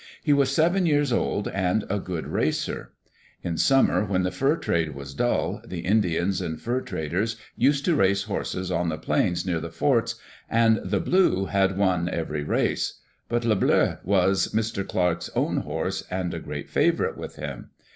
He 0.23 0.33
was 0.33 0.51
seven 0.51 0.87
years 0.87 1.13
old 1.13 1.47
and 1.47 1.85
a 1.87 1.99
good 1.99 2.25
racer. 2.25 2.91
In 3.43 3.55
summer, 3.55 4.03
when 4.03 4.23
the 4.23 4.31
fur 4.31 4.55
trade 4.57 4.95
was 4.95 5.13
dull, 5.13 5.61
the 5.63 5.81
Indians 5.81 6.41
and 6.41 6.59
fur 6.59 6.81
traders 6.81 7.35
used 7.55 7.85
to 7.85 7.93
race 7.93 8.23
horses 8.23 8.71
on 8.71 8.89
the 8.89 8.97
plains 8.97 9.45
near 9.45 9.59
the 9.59 9.69
forts, 9.69 10.15
and 10.49 10.77
"The 10.83 10.99
Blue" 11.01 11.45
had 11.45 11.77
won 11.77 12.09
every 12.09 12.43
race. 12.43 12.95
But 13.29 13.45
Le 13.45 13.55
Bleu 13.55 13.97
was 14.03 14.53
Mr. 14.55 14.87
Clarke's 14.87 15.29
own 15.35 15.57
horse, 15.57 16.03
and 16.09 16.33
a 16.33 16.39
great 16.39 16.67
favorite 16.67 17.15
with 17.15 17.35
him. 17.35 17.69